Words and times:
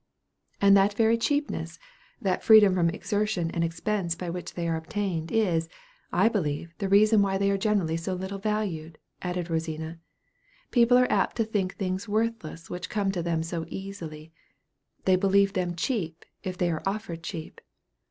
"And 0.59 0.75
that 0.75 0.95
very 0.95 1.15
cheapness, 1.15 1.77
that 2.19 2.43
freedom 2.43 2.73
from 2.73 2.89
exertion 2.89 3.51
and 3.51 3.63
expense 3.63 4.15
by 4.15 4.31
which 4.31 4.55
they 4.55 4.67
are 4.67 4.75
obtained, 4.75 5.31
is, 5.31 5.69
I 6.11 6.27
believe, 6.27 6.73
the 6.79 6.89
reason 6.89 7.21
why 7.21 7.37
they 7.37 7.51
are 7.51 7.57
generally 7.59 7.97
so 7.97 8.15
little 8.15 8.39
valued," 8.39 8.97
added 9.21 9.47
Rosina. 9.51 9.99
"People 10.71 10.97
are 10.97 11.11
apt 11.11 11.35
to 11.35 11.43
think 11.45 11.75
things 11.75 12.09
worthless 12.09 12.67
which 12.67 12.89
come 12.89 13.11
to 13.11 13.21
them 13.21 13.43
so 13.43 13.63
easily. 13.67 14.33
They 15.05 15.17
believe 15.17 15.53
them 15.53 15.75
cheap, 15.75 16.25
if 16.43 16.57
they 16.57 16.71
are 16.71 16.81
offered 16.87 17.21
cheap. 17.21 17.61